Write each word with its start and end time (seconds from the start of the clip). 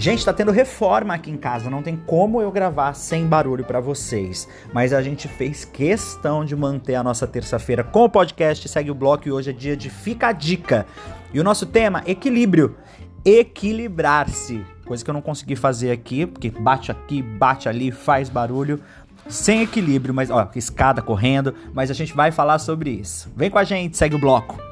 Gente, 0.00 0.24
tá 0.24 0.32
tendo 0.32 0.50
reforma 0.50 1.12
aqui 1.12 1.30
em 1.30 1.36
casa, 1.36 1.68
não 1.68 1.82
tem 1.82 1.94
como 1.94 2.40
eu 2.40 2.50
gravar 2.50 2.94
sem 2.94 3.26
barulho 3.26 3.62
para 3.62 3.80
vocês. 3.80 4.48
Mas 4.72 4.94
a 4.94 5.02
gente 5.02 5.28
fez 5.28 5.66
questão 5.66 6.42
de 6.42 6.56
manter 6.56 6.94
a 6.94 7.02
nossa 7.02 7.26
terça-feira 7.26 7.84
com 7.84 8.04
o 8.04 8.08
podcast 8.08 8.66
Segue 8.66 8.90
o 8.90 8.94
Bloco 8.94 9.28
e 9.28 9.30
hoje 9.30 9.50
é 9.50 9.52
dia 9.52 9.76
de 9.76 9.90
Fica 9.90 10.28
a 10.28 10.32
Dica. 10.32 10.86
E 11.34 11.38
o 11.38 11.44
nosso 11.44 11.66
tema, 11.66 12.02
equilíbrio. 12.06 12.76
Equilibrar-se. 13.22 14.64
Coisa 14.86 15.04
que 15.04 15.10
eu 15.10 15.14
não 15.14 15.20
consegui 15.20 15.54
fazer 15.54 15.90
aqui, 15.90 16.24
porque 16.24 16.48
bate 16.48 16.90
aqui, 16.90 17.20
bate 17.20 17.68
ali, 17.68 17.90
faz 17.90 18.30
barulho. 18.30 18.80
Sem 19.28 19.60
equilíbrio, 19.60 20.14
mas 20.14 20.30
ó, 20.30 20.48
escada 20.54 21.02
correndo, 21.02 21.54
mas 21.74 21.90
a 21.90 21.94
gente 21.94 22.14
vai 22.14 22.32
falar 22.32 22.58
sobre 22.58 22.88
isso. 22.88 23.30
Vem 23.36 23.50
com 23.50 23.58
a 23.58 23.64
gente, 23.64 23.98
segue 23.98 24.16
o 24.16 24.18
bloco. 24.18 24.69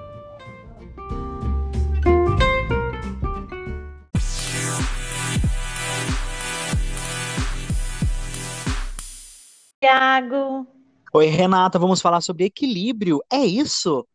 Tiago. 9.89 10.67
Oi, 11.15 11.29
Renata, 11.29 11.79
vamos 11.79 12.03
falar 12.03 12.21
sobre 12.21 12.45
equilíbrio. 12.45 13.23
É 13.33 13.39
isso? 13.39 14.07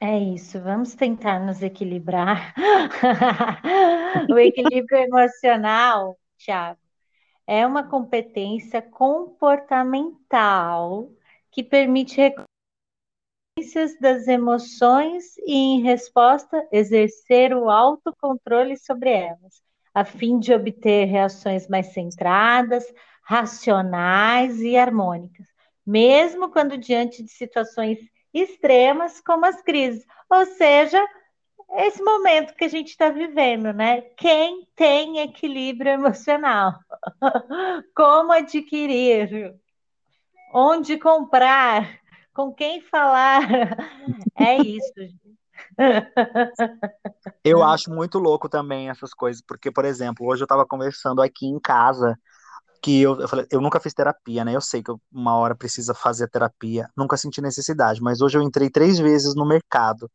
É 0.00 0.16
isso, 0.16 0.60
vamos 0.60 0.94
tentar 0.94 1.40
nos 1.40 1.60
equilibrar. 1.62 2.54
o 4.30 4.38
equilíbrio 4.38 5.00
emocional, 5.00 6.16
Tiago, 6.38 6.78
é 7.44 7.66
uma 7.66 7.82
competência 7.82 8.80
comportamental 8.80 11.10
que 11.50 11.64
permite 11.64 12.20
reconhecências 13.58 13.98
das 14.00 14.28
emoções 14.28 15.36
e, 15.38 15.56
em 15.56 15.82
resposta, 15.82 16.64
exercer 16.70 17.52
o 17.52 17.68
autocontrole 17.68 18.76
sobre 18.76 19.10
elas, 19.10 19.60
a 19.92 20.04
fim 20.04 20.38
de 20.38 20.54
obter 20.54 21.06
reações 21.06 21.66
mais 21.66 21.86
centradas, 21.86 22.84
racionais 23.26 24.60
e 24.60 24.76
harmônicas, 24.76 25.48
mesmo 25.84 26.48
quando 26.48 26.78
diante 26.78 27.24
de 27.24 27.30
situações 27.30 27.98
extremas 28.32 29.20
como 29.20 29.44
as 29.44 29.60
crises. 29.62 30.06
Ou 30.30 30.46
seja, 30.46 31.04
esse 31.78 32.00
momento 32.04 32.54
que 32.54 32.64
a 32.64 32.68
gente 32.68 32.90
está 32.90 33.10
vivendo, 33.10 33.72
né? 33.72 34.02
Quem 34.16 34.68
tem 34.76 35.18
equilíbrio 35.18 35.90
emocional? 35.90 36.74
Como 37.96 38.30
adquirir? 38.30 39.52
Onde 40.54 40.96
comprar? 40.96 41.98
Com 42.32 42.54
quem 42.54 42.80
falar? 42.80 43.42
É 44.38 44.58
isso. 44.58 44.92
Eu 47.42 47.62
acho 47.62 47.90
muito 47.90 48.18
louco 48.18 48.50
também 48.50 48.90
essas 48.90 49.14
coisas, 49.14 49.42
porque, 49.42 49.70
por 49.70 49.86
exemplo, 49.86 50.26
hoje 50.26 50.42
eu 50.42 50.44
estava 50.44 50.66
conversando 50.66 51.22
aqui 51.22 51.46
em 51.46 51.58
casa 51.58 52.18
que 52.86 53.02
eu, 53.02 53.20
eu 53.20 53.26
falei, 53.26 53.44
eu 53.50 53.60
nunca 53.60 53.80
fiz 53.80 53.92
terapia, 53.92 54.44
né? 54.44 54.54
Eu 54.54 54.60
sei 54.60 54.80
que 54.80 54.92
uma 55.10 55.34
hora 55.36 55.56
precisa 55.56 55.92
fazer 55.92 56.28
terapia, 56.28 56.88
nunca 56.96 57.16
senti 57.16 57.40
necessidade, 57.40 58.00
mas 58.00 58.20
hoje 58.20 58.38
eu 58.38 58.42
entrei 58.42 58.70
três 58.70 58.96
vezes 58.96 59.34
no 59.34 59.44
mercado. 59.44 60.08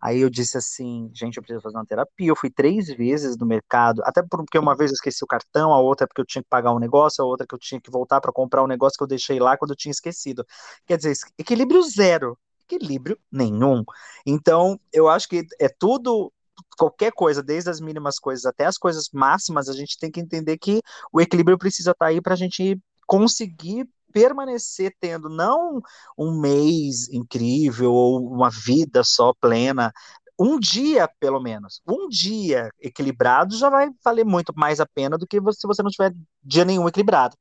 Aí 0.00 0.20
eu 0.20 0.30
disse 0.30 0.56
assim, 0.56 1.10
gente, 1.12 1.36
eu 1.36 1.42
preciso 1.42 1.60
fazer 1.62 1.76
uma 1.76 1.84
terapia. 1.84 2.28
Eu 2.28 2.36
fui 2.36 2.50
três 2.50 2.88
vezes 2.88 3.36
no 3.36 3.44
mercado, 3.44 4.00
até 4.06 4.22
porque 4.22 4.58
uma 4.58 4.74
vez 4.74 4.90
eu 4.90 4.94
esqueci 4.94 5.22
o 5.22 5.26
cartão, 5.26 5.70
a 5.70 5.80
outra 5.80 6.06
porque 6.06 6.22
eu 6.22 6.26
tinha 6.26 6.42
que 6.42 6.48
pagar 6.48 6.72
um 6.72 6.78
negócio, 6.78 7.22
a 7.22 7.26
outra 7.26 7.46
que 7.46 7.54
eu 7.54 7.58
tinha 7.58 7.80
que 7.80 7.90
voltar 7.90 8.22
para 8.22 8.32
comprar 8.32 8.64
um 8.64 8.66
negócio 8.66 8.96
que 8.96 9.02
eu 9.04 9.08
deixei 9.08 9.38
lá 9.38 9.58
quando 9.58 9.72
eu 9.72 9.76
tinha 9.76 9.92
esquecido. 9.92 10.46
Quer 10.86 10.96
dizer, 10.96 11.14
equilíbrio 11.38 11.82
zero, 11.82 12.38
equilíbrio 12.64 13.18
nenhum. 13.30 13.84
Então, 14.24 14.80
eu 14.92 15.08
acho 15.08 15.28
que 15.28 15.44
é 15.60 15.68
tudo 15.68 16.32
qualquer 16.76 17.12
coisa, 17.12 17.42
desde 17.42 17.70
as 17.70 17.80
mínimas 17.80 18.18
coisas 18.18 18.44
até 18.44 18.66
as 18.66 18.78
coisas 18.78 19.08
máximas, 19.12 19.68
a 19.68 19.72
gente 19.72 19.98
tem 19.98 20.10
que 20.10 20.20
entender 20.20 20.58
que 20.58 20.80
o 21.12 21.20
equilíbrio 21.20 21.58
precisa 21.58 21.92
estar 21.92 22.06
tá 22.06 22.10
aí 22.10 22.20
para 22.20 22.34
a 22.34 22.36
gente 22.36 22.78
conseguir 23.06 23.88
permanecer 24.12 24.94
tendo 25.00 25.28
não 25.28 25.80
um 26.16 26.40
mês 26.40 27.08
incrível 27.10 27.92
ou 27.92 28.26
uma 28.32 28.50
vida 28.50 29.02
só 29.04 29.32
plena, 29.40 29.92
um 30.38 30.58
dia 30.58 31.08
pelo 31.18 31.40
menos, 31.40 31.82
um 31.86 32.08
dia 32.08 32.70
equilibrado 32.80 33.56
já 33.56 33.68
vai 33.68 33.88
valer 34.04 34.24
muito 34.24 34.52
mais 34.56 34.80
a 34.80 34.86
pena 34.86 35.18
do 35.18 35.26
que 35.26 35.40
se 35.52 35.66
você 35.66 35.82
não 35.82 35.90
tiver 35.90 36.12
dia 36.42 36.64
nenhum 36.64 36.88
equilibrado. 36.88 37.36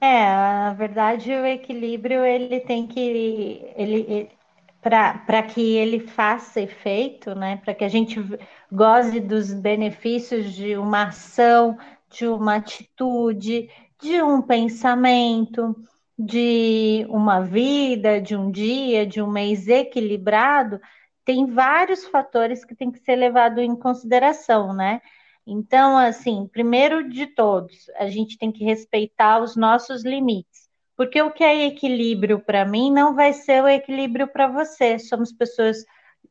É, 0.00 0.24
na 0.26 0.74
verdade 0.74 1.30
o 1.32 1.46
equilíbrio 1.46 2.24
ele 2.24 2.60
tem 2.60 2.86
que 2.86 3.00
ele, 3.74 4.30
para 4.88 5.42
que 5.42 5.74
ele 5.74 5.98
faça 5.98 6.60
efeito, 6.60 7.34
né? 7.34 7.56
Para 7.56 7.74
que 7.74 7.82
a 7.82 7.88
gente 7.88 8.20
goze 8.70 9.18
dos 9.18 9.52
benefícios 9.52 10.52
de 10.52 10.76
uma 10.76 11.08
ação, 11.08 11.76
de 12.08 12.28
uma 12.28 12.54
atitude, 12.54 13.68
de 14.00 14.22
um 14.22 14.40
pensamento, 14.40 15.74
de 16.16 17.04
uma 17.08 17.40
vida, 17.40 18.20
de 18.20 18.36
um 18.36 18.48
dia, 18.48 19.04
de 19.04 19.20
um 19.20 19.28
mês 19.28 19.66
equilibrado, 19.66 20.80
tem 21.24 21.46
vários 21.46 22.04
fatores 22.06 22.64
que 22.64 22.76
tem 22.76 22.92
que 22.92 23.00
ser 23.00 23.16
levado 23.16 23.60
em 23.60 23.74
consideração, 23.74 24.72
né? 24.72 25.00
Então, 25.44 25.96
assim, 25.98 26.46
primeiro 26.52 27.08
de 27.08 27.26
todos, 27.26 27.90
a 27.96 28.06
gente 28.06 28.38
tem 28.38 28.52
que 28.52 28.64
respeitar 28.64 29.42
os 29.42 29.56
nossos 29.56 30.04
limites. 30.04 30.55
Porque 30.96 31.20
o 31.20 31.30
que 31.30 31.44
é 31.44 31.66
equilíbrio 31.66 32.40
para 32.40 32.64
mim 32.64 32.90
não 32.90 33.14
vai 33.14 33.32
ser 33.32 33.62
o 33.62 33.68
equilíbrio 33.68 34.26
para 34.26 34.48
você. 34.48 34.98
Somos 34.98 35.30
pessoas 35.32 35.84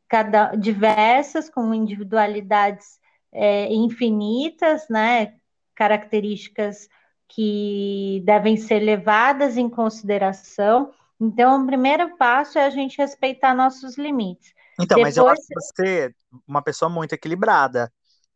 cada 0.08 0.56
diversas, 0.56 1.50
com 1.50 1.74
individualidades 1.74 3.00
é, 3.32 3.72
infinitas, 3.74 4.88
né? 4.90 5.36
Características 5.76 6.90
que 7.28 8.22
devem 8.26 8.58
ser 8.58 8.80
levadas 8.80 9.58
em 9.58 9.70
consideração. 9.70 10.92
Então, 11.20 11.62
o 11.62 11.66
primeiro 11.66 12.18
passo 12.18 12.58
é 12.58 12.66
a 12.66 12.70
gente 12.70 12.98
respeitar 12.98 13.54
nossos 13.54 13.98
limites. 13.98 14.54
Então, 14.80 14.98
Depois... 14.98 15.16
mas 15.16 15.18
eu 15.18 15.28
acho 15.28 15.42
que 15.42 15.54
você 15.54 16.08
é 16.08 16.12
uma 16.48 16.62
pessoa 16.62 16.90
muito 16.90 17.14
equilibrada. 17.14 17.92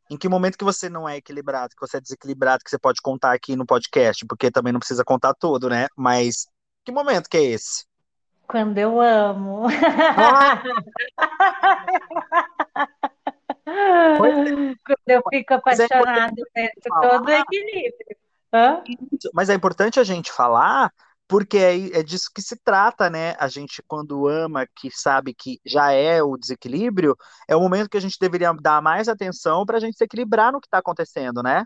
Em 0.09 0.17
que 0.17 0.27
momento 0.27 0.57
que 0.57 0.63
você 0.63 0.89
não 0.89 1.07
é 1.07 1.17
equilibrado, 1.17 1.75
que 1.75 1.81
você 1.81 1.97
é 1.97 2.01
desequilibrado, 2.01 2.63
que 2.63 2.69
você 2.69 2.79
pode 2.79 2.99
contar 3.01 3.33
aqui 3.33 3.55
no 3.55 3.65
podcast, 3.65 4.25
porque 4.25 4.49
também 4.49 4.73
não 4.73 4.79
precisa 4.79 5.03
contar 5.03 5.35
tudo, 5.35 5.69
né? 5.69 5.87
Mas 5.95 6.47
que 6.83 6.91
momento 6.91 7.29
que 7.29 7.37
é 7.37 7.43
esse? 7.43 7.85
Quando 8.47 8.77
eu 8.79 8.99
amo. 8.99 9.67
Ah! 10.17 10.63
Quando 14.17 14.77
eu 15.07 15.21
fico 15.29 15.53
é 15.53 15.55
apaixonada, 15.55 16.33
é 16.55 16.71
todo 17.01 17.27
o 17.27 17.31
equilíbrio. 17.31 18.17
Hã? 18.51 18.83
Mas 19.33 19.49
é 19.49 19.53
importante 19.53 19.99
a 19.99 20.03
gente 20.03 20.31
falar 20.31 20.91
porque 21.29 21.59
é, 21.59 21.99
é 21.99 22.03
disso 22.03 22.31
que 22.33 22.41
se 22.41 22.57
trata, 22.57 23.07
né? 23.07 23.35
A 23.39 23.47
gente, 23.47 23.83
quando 23.87 24.27
ama, 24.27 24.65
que 24.75 24.89
sabe 24.89 25.31
que 25.31 25.61
já 25.63 25.91
é 25.91 26.23
o 26.23 26.35
desequilíbrio, 26.35 27.15
é 27.47 27.55
o 27.55 27.61
momento 27.61 27.87
que 27.87 27.97
a 27.97 28.01
gente 28.01 28.17
deveria 28.19 28.51
dar 28.53 28.81
mais 28.81 29.07
atenção 29.07 29.63
para 29.63 29.77
a 29.77 29.79
gente 29.79 29.95
se 29.95 30.03
equilibrar 30.03 30.51
no 30.51 30.59
que 30.59 30.65
está 30.65 30.79
acontecendo, 30.79 31.43
né? 31.43 31.63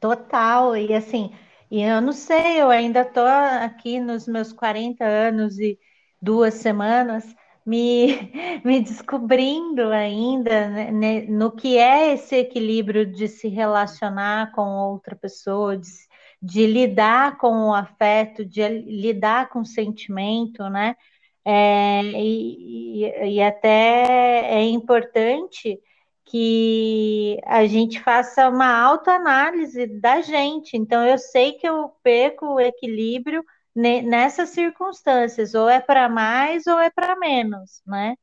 Total, 0.00 0.76
e 0.76 0.92
assim, 0.92 1.32
e 1.70 1.80
eu 1.80 2.00
não 2.00 2.12
sei, 2.12 2.60
eu 2.60 2.70
ainda 2.70 3.02
estou 3.02 3.26
aqui 3.26 4.00
nos 4.00 4.26
meus 4.26 4.52
40 4.52 5.04
anos 5.04 5.56
e 5.60 5.78
duas 6.20 6.54
semanas 6.54 7.24
me, 7.64 8.32
me 8.64 8.80
descobrindo 8.80 9.90
ainda 9.90 10.68
né, 10.70 10.90
né, 10.90 11.20
no 11.28 11.52
que 11.52 11.78
é 11.78 12.14
esse 12.14 12.34
equilíbrio 12.34 13.06
de 13.06 13.28
se 13.28 13.46
relacionar 13.46 14.50
com 14.52 14.62
outra 14.62 15.14
pessoa, 15.14 15.76
de 15.76 16.09
de 16.42 16.66
lidar 16.66 17.36
com 17.36 17.68
o 17.68 17.74
afeto, 17.74 18.44
de 18.44 18.66
lidar 18.68 19.48
com 19.50 19.60
o 19.60 19.66
sentimento, 19.66 20.68
né? 20.70 20.96
É, 21.44 22.02
e, 22.02 23.34
e, 23.34 23.42
até 23.42 24.54
é 24.54 24.62
importante 24.64 25.80
que 26.24 27.40
a 27.44 27.66
gente 27.66 28.00
faça 28.00 28.48
uma 28.48 28.72
autoanálise 28.80 29.86
da 29.86 30.20
gente. 30.20 30.76
Então, 30.76 31.04
eu 31.04 31.18
sei 31.18 31.52
que 31.52 31.66
eu 31.66 31.92
perco 32.02 32.54
o 32.54 32.60
equilíbrio 32.60 33.44
nessas 33.74 34.50
circunstâncias, 34.50 35.54
ou 35.54 35.68
é 35.68 35.80
para 35.80 36.08
mais 36.08 36.66
ou 36.66 36.78
é 36.78 36.90
para 36.90 37.16
menos, 37.16 37.82
né? 37.86 38.14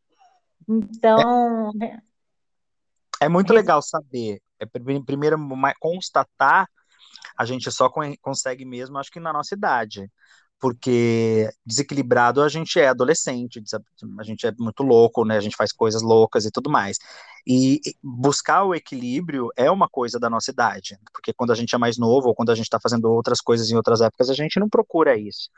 Então. 0.68 1.72
É, 1.82 3.26
é 3.26 3.30
muito 3.30 3.54
legal 3.54 3.82
saber. 3.82 4.40
É, 4.60 4.66
primeiro, 4.66 5.38
constatar 5.80 6.68
a 7.38 7.46
gente 7.46 7.72
só 7.72 7.90
consegue 8.22 8.66
mesmo, 8.66 8.98
acho 8.98 9.12
que 9.12 9.20
na 9.20 9.34
nossa 9.34 9.56
idade. 9.56 10.10
Porque 10.60 11.48
desequilibrado 11.64 12.42
a 12.42 12.50
gente 12.50 12.80
é 12.80 12.88
adolescente, 12.88 13.62
a 14.20 14.24
gente 14.24 14.48
é 14.48 14.52
muito 14.58 14.82
louco, 14.82 15.24
né? 15.24 15.38
A 15.38 15.40
gente 15.40 15.56
faz 15.56 15.72
coisas 15.72 16.02
loucas 16.02 16.46
e 16.46 16.52
tudo 16.52 16.68
mais. 16.70 16.98
E 17.46 17.80
buscar 18.04 18.64
o 18.64 18.74
equilíbrio 18.74 19.50
é 19.56 19.70
uma 19.70 19.88
coisa 19.88 20.20
da 20.20 20.30
nossa 20.30 20.50
idade, 20.50 20.98
porque 21.14 21.32
quando 21.32 21.52
a 21.52 21.56
gente 21.56 21.76
é 21.76 21.78
mais 21.78 21.98
novo 21.98 22.30
ou 22.30 22.36
quando 22.36 22.50
a 22.50 22.56
gente 22.56 22.66
está 22.66 22.80
fazendo 22.80 23.06
outras 23.06 23.40
coisas 23.40 23.70
em 23.70 23.76
outras 23.76 24.02
épocas, 24.02 24.32
a 24.32 24.34
gente 24.34 24.60
não 24.60 24.68
procura 24.68 25.16
isso. 25.16 25.50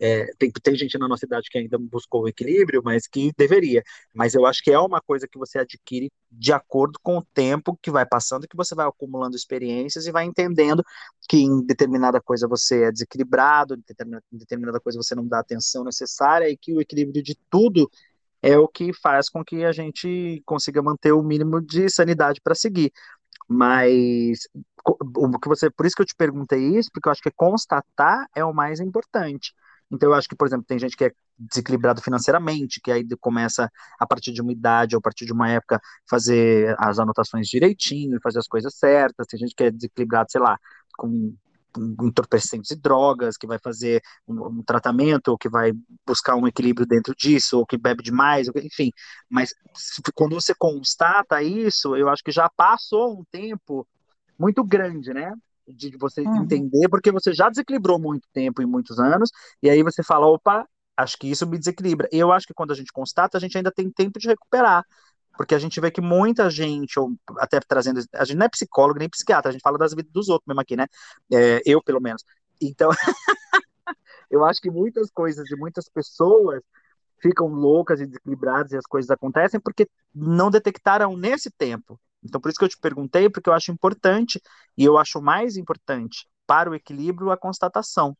É, 0.00 0.26
tem, 0.38 0.50
tem 0.50 0.76
gente 0.76 0.96
na 0.98 1.08
nossa 1.08 1.20
cidade 1.20 1.48
que 1.50 1.58
ainda 1.58 1.76
buscou 1.78 2.22
o 2.22 2.28
equilíbrio, 2.28 2.82
mas 2.84 3.06
que 3.06 3.32
deveria. 3.36 3.82
Mas 4.14 4.34
eu 4.34 4.46
acho 4.46 4.62
que 4.62 4.70
é 4.70 4.78
uma 4.78 5.00
coisa 5.00 5.26
que 5.26 5.38
você 5.38 5.58
adquire 5.58 6.10
de 6.30 6.52
acordo 6.52 6.98
com 7.02 7.18
o 7.18 7.24
tempo 7.34 7.76
que 7.82 7.90
vai 7.90 8.06
passando, 8.06 8.46
que 8.46 8.56
você 8.56 8.74
vai 8.74 8.86
acumulando 8.86 9.36
experiências 9.36 10.06
e 10.06 10.12
vai 10.12 10.24
entendendo 10.24 10.84
que 11.28 11.38
em 11.38 11.64
determinada 11.64 12.20
coisa 12.20 12.46
você 12.46 12.84
é 12.84 12.92
desequilibrado, 12.92 13.74
em 13.74 13.82
determinada, 13.86 14.24
em 14.32 14.38
determinada 14.38 14.80
coisa 14.80 14.98
você 14.98 15.14
não 15.14 15.26
dá 15.26 15.38
a 15.38 15.40
atenção 15.40 15.84
necessária 15.84 16.48
e 16.48 16.56
que 16.56 16.72
o 16.72 16.80
equilíbrio 16.80 17.22
de 17.22 17.36
tudo 17.50 17.90
é 18.42 18.56
o 18.56 18.68
que 18.68 18.92
faz 18.92 19.28
com 19.28 19.44
que 19.44 19.64
a 19.64 19.72
gente 19.72 20.42
consiga 20.46 20.82
manter 20.82 21.12
o 21.12 21.22
mínimo 21.22 21.60
de 21.60 21.90
sanidade 21.90 22.40
para 22.40 22.54
seguir. 22.54 22.92
Mas 23.48 24.48
o 24.84 25.38
que 25.38 25.48
você, 25.48 25.70
por 25.70 25.86
isso 25.86 25.96
que 25.96 26.02
eu 26.02 26.06
te 26.06 26.14
perguntei 26.14 26.60
isso, 26.76 26.90
porque 26.92 27.08
eu 27.08 27.12
acho 27.12 27.22
que 27.22 27.30
constatar 27.30 28.26
é 28.34 28.44
o 28.44 28.54
mais 28.54 28.80
importante. 28.80 29.52
Então, 29.90 30.10
eu 30.10 30.14
acho 30.14 30.28
que, 30.28 30.36
por 30.36 30.46
exemplo, 30.46 30.66
tem 30.66 30.78
gente 30.78 30.96
que 30.96 31.04
é 31.04 31.12
desequilibrado 31.38 32.02
financeiramente, 32.02 32.80
que 32.80 32.90
aí 32.90 33.06
começa, 33.20 33.70
a 33.98 34.06
partir 34.06 34.32
de 34.32 34.42
uma 34.42 34.52
idade 34.52 34.94
ou 34.94 34.98
a 34.98 35.02
partir 35.02 35.24
de 35.24 35.32
uma 35.32 35.48
época, 35.48 35.80
fazer 36.08 36.74
as 36.78 36.98
anotações 36.98 37.48
direitinho, 37.48 38.20
fazer 38.22 38.38
as 38.38 38.46
coisas 38.46 38.74
certas. 38.74 39.26
Tem 39.26 39.38
gente 39.40 39.54
que 39.54 39.64
é 39.64 39.70
desequilibrado, 39.70 40.30
sei 40.30 40.40
lá, 40.40 40.58
com 40.96 41.34
entorpecentes 42.02 42.70
e 42.70 42.76
drogas, 42.76 43.36
que 43.36 43.46
vai 43.46 43.58
fazer 43.58 44.02
um, 44.26 44.46
um, 44.46 44.62
tratamento, 44.62 45.28
ou 45.28 45.38
que 45.38 45.48
vai 45.48 45.72
buscar 46.06 46.34
um 46.34 46.46
equilíbrio 46.46 46.86
dentro 46.86 47.14
disso, 47.14 47.58
ou 47.58 47.66
que 47.66 47.78
bebe 47.78 48.02
demais, 48.02 48.48
enfim. 48.56 48.90
Mas 49.30 49.54
quando 50.14 50.34
você 50.34 50.54
constata 50.54 51.42
isso, 51.42 51.96
eu 51.96 52.08
acho 52.08 52.22
que 52.22 52.32
já 52.32 52.48
passou 52.56 53.20
um 53.20 53.24
tempo 53.30 53.86
muito 54.38 54.64
grande, 54.64 55.12
né? 55.12 55.32
De 55.68 55.96
você 55.98 56.22
uhum. 56.22 56.42
entender, 56.42 56.88
porque 56.88 57.12
você 57.12 57.32
já 57.32 57.48
desequilibrou 57.48 57.98
muito 57.98 58.26
tempo 58.32 58.62
e 58.62 58.66
muitos 58.66 58.98
anos, 58.98 59.30
e 59.62 59.68
aí 59.68 59.82
você 59.82 60.02
fala, 60.02 60.26
opa, 60.26 60.66
acho 60.96 61.16
que 61.18 61.30
isso 61.30 61.46
me 61.46 61.58
desequilibra. 61.58 62.08
E 62.10 62.18
eu 62.18 62.32
acho 62.32 62.46
que 62.46 62.54
quando 62.54 62.72
a 62.72 62.74
gente 62.74 62.92
constata, 62.92 63.36
a 63.36 63.40
gente 63.40 63.56
ainda 63.56 63.70
tem 63.70 63.90
tempo 63.90 64.18
de 64.18 64.28
recuperar 64.28 64.84
porque 65.38 65.54
a 65.54 65.58
gente 65.58 65.80
vê 65.80 65.88
que 65.88 66.00
muita 66.00 66.50
gente, 66.50 66.98
ou 66.98 67.14
até 67.36 67.60
trazendo, 67.60 68.00
a 68.12 68.24
gente 68.24 68.36
não 68.36 68.46
é 68.46 68.48
psicólogo 68.48 68.98
nem 68.98 69.08
psiquiatra, 69.08 69.50
a 69.50 69.52
gente 69.52 69.62
fala 69.62 69.78
das 69.78 69.94
vidas 69.94 70.10
dos 70.10 70.28
outros 70.28 70.48
mesmo 70.48 70.60
aqui, 70.60 70.76
né? 70.76 70.86
É, 71.32 71.62
eu, 71.64 71.80
pelo 71.80 72.00
menos. 72.00 72.24
Então, 72.60 72.90
eu 74.28 74.44
acho 74.44 74.60
que 74.60 74.68
muitas 74.68 75.12
coisas 75.12 75.44
de 75.44 75.54
muitas 75.54 75.88
pessoas 75.88 76.60
ficam 77.22 77.46
loucas 77.46 78.00
e 78.00 78.06
desequilibradas 78.06 78.72
e 78.72 78.76
as 78.76 78.84
coisas 78.84 79.08
acontecem 79.12 79.60
porque 79.60 79.88
não 80.12 80.50
detectaram 80.50 81.16
nesse 81.16 81.52
tempo. 81.52 82.00
Então, 82.28 82.40
por 82.40 82.48
isso 82.48 82.58
que 82.58 82.64
eu 82.64 82.68
te 82.68 82.78
perguntei, 82.78 83.28
porque 83.28 83.48
eu 83.48 83.54
acho 83.54 83.72
importante 83.72 84.40
e 84.76 84.84
eu 84.84 84.98
acho 84.98 85.20
mais 85.20 85.56
importante 85.56 86.28
para 86.46 86.70
o 86.70 86.74
equilíbrio 86.74 87.30
a 87.30 87.36
constatação. 87.36 88.16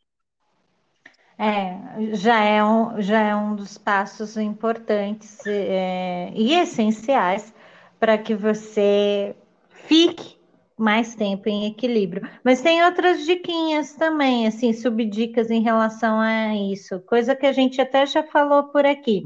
É, 1.38 2.14
já 2.14 2.42
é 2.42 2.64
um, 2.64 3.00
já 3.00 3.20
é 3.20 3.36
um 3.36 3.54
dos 3.54 3.78
passos 3.78 4.36
importantes 4.36 5.38
é, 5.46 6.32
e 6.34 6.52
essenciais 6.52 7.54
para 8.00 8.18
que 8.18 8.34
você 8.34 9.36
fique 9.70 10.36
mais 10.76 11.14
tempo 11.14 11.48
em 11.48 11.66
equilíbrio. 11.66 12.28
Mas 12.44 12.60
tem 12.60 12.84
outras 12.84 13.24
diquinhas 13.24 13.94
também, 13.94 14.46
assim, 14.46 14.72
subdicas 14.72 15.50
em 15.50 15.60
relação 15.62 16.20
a 16.20 16.54
isso, 16.54 17.00
coisa 17.00 17.34
que 17.34 17.46
a 17.46 17.52
gente 17.52 17.80
até 17.80 18.06
já 18.06 18.22
falou 18.22 18.64
por 18.64 18.86
aqui. 18.86 19.24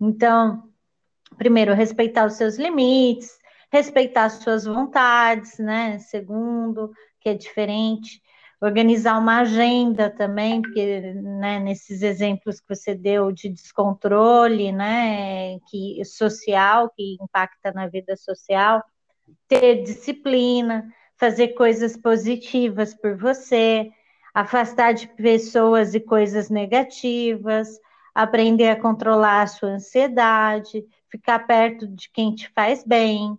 Então, 0.00 0.62
primeiro, 1.36 1.74
respeitar 1.74 2.26
os 2.26 2.34
seus 2.34 2.56
limites, 2.56 3.37
respeitar 3.72 4.24
as 4.24 4.34
suas 4.34 4.64
vontades, 4.64 5.58
né? 5.58 5.98
Segundo, 5.98 6.90
que 7.20 7.28
é 7.28 7.34
diferente 7.34 8.20
organizar 8.60 9.18
uma 9.18 9.40
agenda 9.40 10.10
também, 10.10 10.60
porque 10.60 11.00
né, 11.14 11.60
nesses 11.60 12.02
exemplos 12.02 12.60
que 12.60 12.74
você 12.74 12.94
deu 12.94 13.30
de 13.30 13.48
descontrole, 13.48 14.72
né, 14.72 15.58
que 15.70 16.04
social, 16.04 16.90
que 16.90 17.16
impacta 17.20 17.72
na 17.72 17.86
vida 17.86 18.16
social, 18.16 18.82
ter 19.46 19.82
disciplina, 19.82 20.84
fazer 21.16 21.48
coisas 21.48 21.96
positivas 21.96 22.94
por 22.94 23.16
você, 23.16 23.90
afastar 24.34 24.92
de 24.92 25.08
pessoas 25.08 25.94
e 25.94 26.00
coisas 26.00 26.50
negativas, 26.50 27.78
aprender 28.14 28.70
a 28.70 28.80
controlar 28.80 29.42
a 29.42 29.46
sua 29.46 29.70
ansiedade, 29.70 30.84
ficar 31.08 31.46
perto 31.46 31.86
de 31.86 32.10
quem 32.10 32.34
te 32.34 32.48
faz 32.50 32.84
bem, 32.84 33.38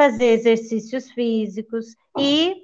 fazer 0.00 0.28
exercícios 0.28 1.10
físicos 1.10 1.94
e 2.18 2.56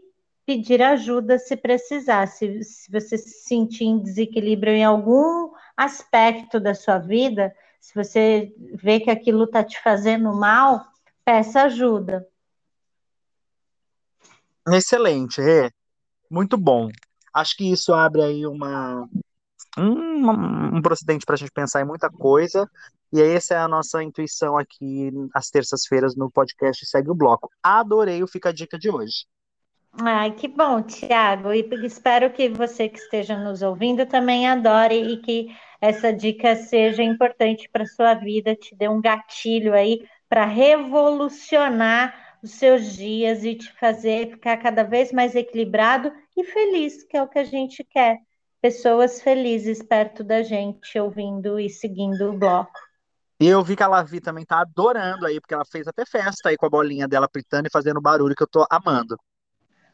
pedir 0.47 0.81
ajuda 0.81 1.39
se 1.39 1.55
precisar. 1.55 2.27
Se, 2.29 2.65
se 2.65 2.91
você 2.91 3.19
se 3.19 3.47
sentir 3.47 3.85
em 3.85 3.99
desequilíbrio 3.99 4.73
em 4.73 4.83
algum 4.83 5.53
aspecto 5.77 6.59
da 6.59 6.75
sua 6.75 6.97
vida, 6.97 7.55
se 7.79 7.95
você 7.95 8.55
vê 8.73 9.01
que 9.01 9.11
aquilo 9.11 9.45
está 9.45 9.63
te 9.63 9.79
fazendo 9.83 10.33
mal, 10.33 10.83
peça 11.27 11.65
ajuda. 11.65 12.27
Excelente, 14.69 15.39
Rê. 15.39 15.71
Muito 16.31 16.57
bom. 16.57 16.89
Acho 17.35 17.55
que 17.55 17.71
isso 17.71 17.93
abre 17.93 18.23
aí 18.23 18.47
uma, 18.47 19.07
um, 19.79 20.77
um 20.77 20.83
procedente 20.83 21.25
para 21.25 21.35
a 21.35 21.39
gente 21.39 21.53
pensar 21.53 21.81
em 21.81 21.87
muita 21.87 22.11
coisa. 22.11 22.69
E 23.13 23.21
essa 23.21 23.55
é 23.55 23.59
a 23.59 23.69
nossa 23.69 24.03
intuição 24.03 24.57
aqui 24.57 25.11
às 25.35 25.49
terças-feiras 25.51 26.17
no 26.17 26.31
podcast 26.31 26.85
Segue 26.87 27.11
o 27.11 27.15
Bloco. 27.15 27.51
Adorei 27.63 28.23
o 28.23 28.27
Fica 28.27 28.49
a 28.49 28.53
Dica 28.53 28.79
de 28.79 28.91
hoje. 28.91 29.27
Ai, 30.03 30.33
que 30.33 30.47
bom, 30.49 30.83
Tiago. 30.83 31.53
E 31.53 31.67
espero 31.85 32.31
que 32.31 32.49
você 32.49 32.89
que 32.89 32.99
esteja 32.99 33.37
nos 33.37 33.63
ouvindo 33.63 34.05
também 34.05 34.47
adore 34.47 34.95
e 34.95 35.17
que 35.19 35.49
essa 35.81 36.13
dica 36.13 36.55
seja 36.55 37.03
importante 37.03 37.69
para 37.71 37.87
sua 37.87 38.15
vida, 38.15 38.55
te 38.55 38.75
dê 38.75 38.89
um 38.89 39.01
gatilho 39.01 39.73
aí 39.73 40.07
para 40.29 40.45
revolucionar 40.45 42.39
os 42.43 42.53
seus 42.53 42.93
dias 42.95 43.45
e 43.45 43.55
te 43.55 43.73
fazer 43.75 44.31
ficar 44.31 44.57
cada 44.59 44.83
vez 44.83 45.13
mais 45.13 45.35
equilibrado 45.35 46.13
e 46.37 46.45
feliz, 46.45 47.03
que 47.05 47.17
é 47.17 47.23
o 47.23 47.29
que 47.29 47.39
a 47.39 47.45
gente 47.45 47.83
quer. 47.85 48.19
Pessoas 48.67 49.23
felizes 49.23 49.81
perto 49.81 50.25
da 50.25 50.43
gente, 50.43 50.99
ouvindo 50.99 51.61
e 51.61 51.71
seguindo 51.71 52.31
o 52.31 52.37
bloco. 52.37 52.73
E 53.39 53.47
eu 53.47 53.63
vi 53.63 53.77
que 53.77 53.83
a 53.85 53.87
Lavi 53.87 54.21
também 54.21 54.45
tá 54.45 54.59
adorando 54.59 55.25
aí, 55.25 55.41
porque 55.41 55.55
ela 55.55 55.65
fez 55.65 55.87
até 55.87 56.05
festa 56.05 56.49
aí 56.49 56.57
com 56.57 56.67
a 56.67 56.69
bolinha 56.69 57.07
dela 57.07 57.29
pitando 57.29 57.69
e 57.69 57.71
fazendo 57.71 58.01
barulho 58.01 58.35
que 58.35 58.43
eu 58.43 58.49
tô 58.49 58.67
amando. 58.69 59.17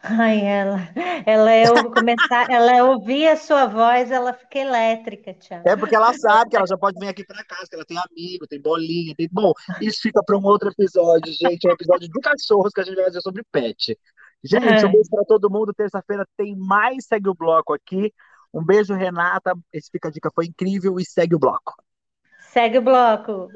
Ai, 0.02 0.40
ela, 0.40 0.78
ela 1.26 1.50
é 1.50 1.66
começar, 1.94 2.50
ela 2.50 2.74
é 2.74 2.82
ouvir 2.82 3.28
a 3.28 3.36
sua 3.36 3.66
voz, 3.66 4.10
ela 4.10 4.32
fica 4.32 4.60
elétrica, 4.60 5.34
Tiago. 5.34 5.68
É 5.68 5.76
porque 5.76 5.94
ela 5.94 6.14
sabe 6.14 6.52
que 6.52 6.56
ela 6.56 6.66
já 6.66 6.78
pode 6.78 6.98
vir 6.98 7.08
aqui 7.08 7.26
para 7.26 7.44
casa, 7.44 7.66
que 7.68 7.74
ela 7.74 7.84
tem 7.84 7.98
amigo, 7.98 8.46
tem 8.46 8.58
bolinha, 8.58 9.14
tem. 9.14 9.28
Bom, 9.30 9.52
isso 9.82 10.00
fica 10.00 10.22
para 10.24 10.38
um 10.38 10.44
outro 10.46 10.70
episódio, 10.70 11.30
gente. 11.30 11.66
É 11.66 11.68
um 11.68 11.74
episódio 11.74 12.08
de 12.08 12.20
cachorros 12.20 12.72
que 12.72 12.80
a 12.80 12.84
gente 12.84 12.96
vai 12.96 13.04
fazer 13.04 13.20
sobre 13.20 13.44
pet. 13.52 13.98
Gente, 14.42 14.86
um 14.86 14.92
beijo 14.92 15.10
para 15.10 15.24
todo 15.26 15.50
mundo. 15.50 15.74
Terça-feira 15.74 16.26
tem 16.38 16.56
mais 16.56 17.04
Segue 17.04 17.28
o 17.28 17.34
Bloco 17.34 17.74
aqui. 17.74 18.10
Um 18.52 18.64
beijo, 18.64 18.94
Renata. 18.94 19.54
Esse 19.72 19.90
Fica 19.90 20.08
a 20.08 20.10
Dica 20.10 20.30
foi 20.34 20.46
incrível 20.46 20.98
e 20.98 21.04
segue 21.04 21.34
o 21.34 21.38
bloco. 21.38 21.74
Segue 22.38 22.78
o 22.78 22.82
bloco. 22.82 23.48